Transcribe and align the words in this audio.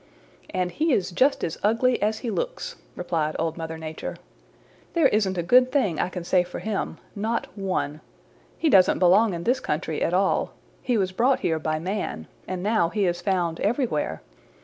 "And 0.49 0.71
he 0.71 0.93
is 0.93 1.11
just 1.11 1.43
as 1.43 1.59
ugly 1.61 2.01
as 2.01 2.17
he 2.25 2.31
looks," 2.31 2.75
replied 2.95 3.35
Old 3.37 3.55
Mother 3.55 3.77
Nature. 3.77 4.17
"There 4.93 5.07
isn't 5.09 5.37
a 5.37 5.43
good 5.43 5.71
thing 5.71 5.99
I 5.99 6.09
can 6.09 6.23
say 6.23 6.41
for 6.43 6.57
him, 6.57 6.97
not 7.15 7.55
one. 7.55 8.01
He 8.57 8.67
doesn't 8.67 8.97
belong 8.97 9.35
in 9.35 9.43
this 9.43 9.59
country 9.59 10.01
at 10.01 10.15
all. 10.15 10.53
He 10.81 10.97
was 10.97 11.11
brought 11.11 11.41
here 11.41 11.59
by 11.59 11.77
man, 11.77 12.25
and 12.47 12.63
now 12.63 12.89
he 12.89 13.05
is 13.05 13.21
found 13.21 13.59
everywhere. 13.59 14.23